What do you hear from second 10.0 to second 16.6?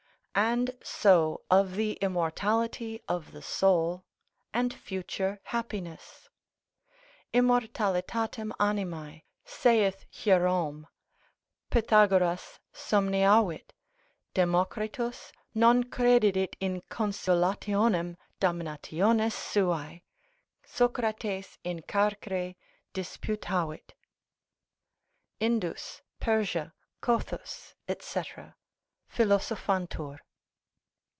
Hierom) Pythagoras somniavit, Democritus non credidit